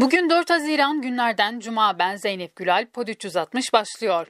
[0.00, 4.26] Bugün 4 Haziran günlerden Cuma ben Zeynep Gülal Pod 360 başlıyor.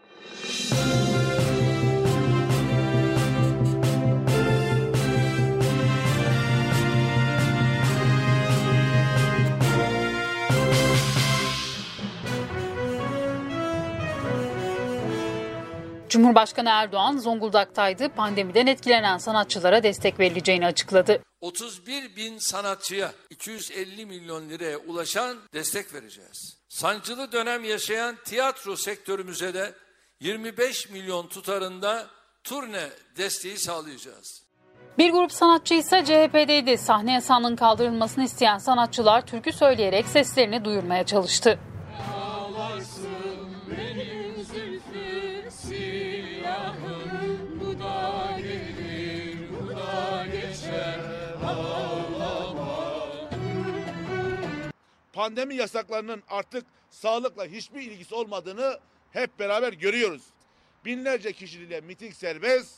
[16.11, 18.09] Cumhurbaşkanı Erdoğan Zonguldak'taydı.
[18.09, 21.23] Pandemiden etkilenen sanatçılara destek verileceğini açıkladı.
[21.41, 26.57] 31 bin sanatçıya 250 milyon liraya ulaşan destek vereceğiz.
[26.69, 29.75] Sancılı dönem yaşayan tiyatro sektörümüze de
[30.21, 32.07] 25 milyon tutarında
[32.45, 34.43] turne desteği sağlayacağız.
[34.99, 36.79] Bir grup sanatçı ise CHP'deydi.
[36.79, 41.59] Sahne yasağının kaldırılmasını isteyen sanatçılar türkü söyleyerek seslerini duyurmaya çalıştı.
[55.21, 58.81] Pandemi yasaklarının artık sağlıkla hiçbir ilgisi olmadığını
[59.13, 60.23] hep beraber görüyoruz.
[60.85, 62.75] Binlerce kişiyle miting serbest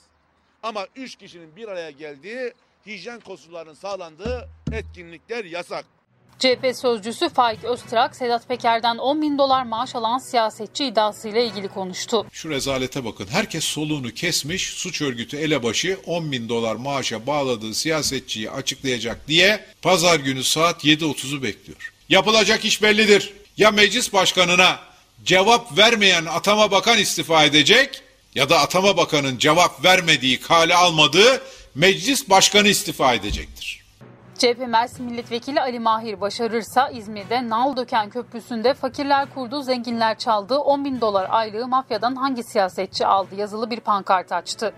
[0.63, 2.53] ama üç kişinin bir araya geldiği
[2.87, 5.85] hijyen koşullarının sağlandığı etkinlikler yasak.
[6.43, 12.27] CHP sözcüsü Faik Öztrak, Sedat Peker'den 10 bin dolar maaş alan siyasetçi iddiasıyla ilgili konuştu.
[12.33, 13.27] Şu rezalete bakın.
[13.31, 20.21] Herkes soluğunu kesmiş, suç örgütü elebaşı 10 bin dolar maaşa bağladığı siyasetçiyi açıklayacak diye pazar
[20.21, 21.93] günü saat 7.30'u bekliyor.
[22.09, 23.33] Yapılacak iş bellidir.
[23.57, 24.79] Ya meclis başkanına
[25.25, 28.03] cevap vermeyen atama bakan istifa edecek
[28.35, 31.43] ya da atama bakanın cevap vermediği, kale almadığı
[31.75, 33.82] meclis başkanı istifa edecektir.
[34.43, 40.85] CHP Mersin Milletvekili Ali Mahir başarırsa İzmir'de Nal Döken Köprüsü'nde fakirler kurdu, zenginler çaldı, 10
[40.85, 44.75] bin dolar aylığı mafyadan hangi siyasetçi aldı yazılı bir pankart açtı.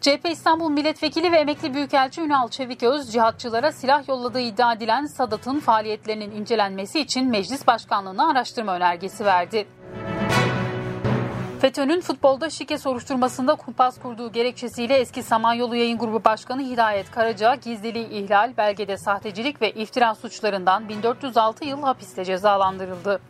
[0.00, 6.30] CHP İstanbul Milletvekili ve emekli Büyükelçi Ünal Çeviköz, cihatçılara silah yolladığı iddia edilen Sadat'ın faaliyetlerinin
[6.30, 9.66] incelenmesi için meclis başkanlığına araştırma önergesi verdi.
[11.60, 18.08] FETÖ'nün futbolda şike soruşturmasında kumpas kurduğu gerekçesiyle eski Samanyolu Yayın Grubu Başkanı Hidayet Karaca, gizliliği
[18.08, 23.20] ihlal, belgede sahtecilik ve iftira suçlarından 1406 yıl hapiste cezalandırıldı.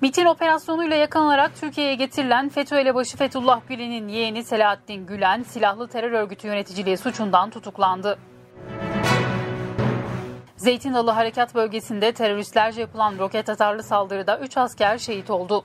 [0.00, 6.46] MIT'in operasyonuyla yakalanarak Türkiye'ye getirilen FETÖ elebaşı Fethullah Gülen'in yeğeni Selahattin Gülen, silahlı terör örgütü
[6.46, 8.18] yöneticiliği suçundan tutuklandı.
[10.56, 15.64] Zeytin Dalı Harekat Bölgesi'nde teröristlerce yapılan roket atarlı saldırıda 3 asker şehit oldu.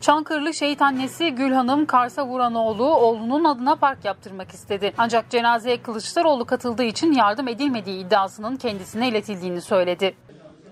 [0.00, 4.92] Çankırılı şehit annesi Gül Hanım Kars'a vuran oğlu oğlunun adına park yaptırmak istedi.
[4.98, 10.14] Ancak cenazeye Kılıçdaroğlu katıldığı için yardım edilmediği iddiasının kendisine iletildiğini söyledi.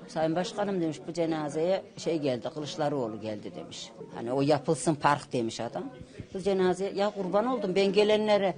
[0.08, 3.90] Sayın Başkanım demiş bu cenazeye şey geldi Kılıçdaroğlu geldi demiş.
[4.14, 5.84] Hani o yapılsın park demiş adam.
[6.34, 8.54] Bu cenazeye ya kurban oldum ben gelenlere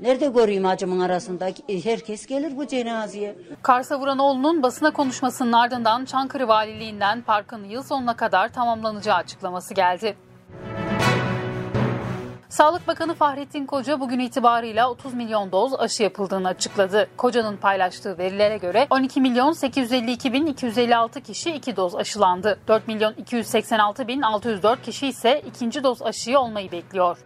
[0.00, 1.46] Nerede göreyim acımın arasında?
[1.84, 3.36] Herkes gelir bu cenazeye.
[3.62, 10.16] Kars'a vuran oğlunun basına konuşmasının ardından Çankırı Valiliğinden parkın yıl sonuna kadar tamamlanacağı açıklaması geldi.
[12.48, 17.08] Sağlık Bakanı Fahrettin Koca bugün itibarıyla 30 milyon doz aşı yapıldığını açıkladı.
[17.16, 22.58] Koca'nın paylaştığı verilere göre 12 milyon 852 bin 256 kişi iki doz aşılandı.
[22.68, 27.18] 4 milyon 286 bin 604 kişi ise ikinci doz aşıyı olmayı bekliyor.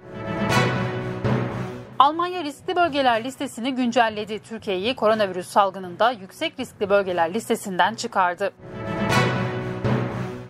[2.07, 4.39] Almanya riskli bölgeler listesini güncelledi.
[4.39, 8.53] Türkiye'yi koronavirüs salgınında yüksek riskli bölgeler listesinden çıkardı.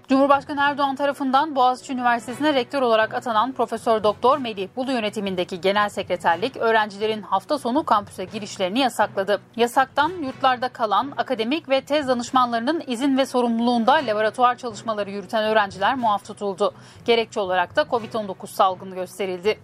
[0.08, 6.56] Cumhurbaşkanı Erdoğan tarafından Boğaziçi Üniversitesi'ne rektör olarak atanan Profesör Doktor Melih Bulu yönetimindeki genel sekreterlik
[6.56, 9.40] öğrencilerin hafta sonu kampüse girişlerini yasakladı.
[9.56, 16.24] Yasaktan yurtlarda kalan akademik ve tez danışmanlarının izin ve sorumluluğunda laboratuvar çalışmaları yürüten öğrenciler muaf
[16.24, 16.74] tutuldu.
[17.04, 19.58] Gerekçe olarak da COVID-19 salgını gösterildi.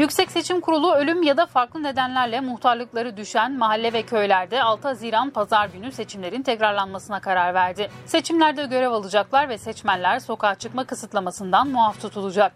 [0.00, 5.30] Yüksek Seçim Kurulu ölüm ya da farklı nedenlerle muhtarlıkları düşen mahalle ve köylerde 6 Haziran
[5.30, 7.88] pazar günü seçimlerin tekrarlanmasına karar verdi.
[8.06, 12.52] Seçimlerde görev alacaklar ve seçmenler sokağa çıkma kısıtlamasından muaf tutulacak.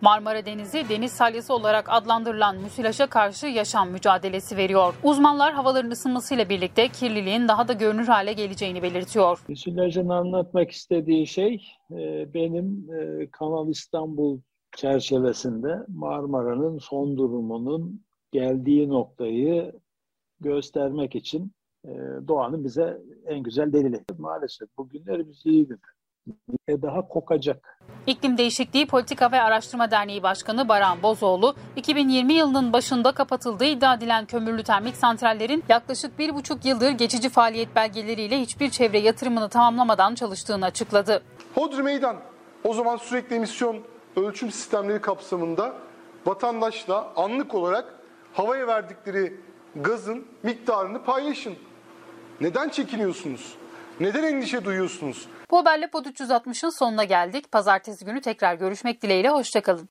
[0.00, 4.94] Marmara Denizi deniz salyası olarak adlandırılan müsilaj'a karşı yaşam mücadelesi veriyor.
[5.02, 9.38] Uzmanlar havaların ısınmasıyla birlikte kirliliğin daha da görünür hale geleceğini belirtiyor.
[9.48, 14.40] Müsilajın anlatmak istediği şey e, benim e, Kanal İstanbul
[14.76, 19.72] çerçevesinde Marmara'nın son durumunun geldiği noktayı
[20.40, 21.52] göstermek için
[21.84, 21.90] e,
[22.28, 24.04] doğanın bize en güzel delili.
[24.18, 25.80] Maalesef bugünlerimiz iyi gün.
[26.68, 27.80] E daha kokacak.
[28.06, 34.26] İklim Değişikliği Politika ve Araştırma Derneği Başkanı Baran Bozoğlu, 2020 yılının başında kapatıldığı iddia edilen
[34.26, 40.64] kömürlü termik santrallerin yaklaşık bir buçuk yıldır geçici faaliyet belgeleriyle hiçbir çevre yatırımını tamamlamadan çalıştığını
[40.64, 41.22] açıkladı.
[41.54, 42.16] Hodri Meydan
[42.64, 43.76] o zaman sürekli emisyon
[44.16, 45.74] ölçüm sistemleri kapsamında
[46.26, 47.94] vatandaşla anlık olarak
[48.32, 49.40] havaya verdikleri
[49.76, 51.54] gazın miktarını paylaşın.
[52.40, 53.54] Neden çekiniyorsunuz?
[54.00, 55.28] Neden endişe duyuyorsunuz?
[55.50, 57.52] Bu haberle Pod 360'ın sonuna geldik.
[57.52, 59.28] Pazartesi günü tekrar görüşmek dileğiyle.
[59.28, 59.88] Hoşçakalın.